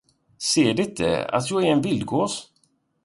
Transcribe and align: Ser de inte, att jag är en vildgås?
Ser 0.45 0.73
de 0.75 0.81
inte, 0.83 1.25
att 1.25 1.51
jag 1.51 1.63
är 1.63 1.67
en 1.71 1.81
vildgås? 1.81 2.51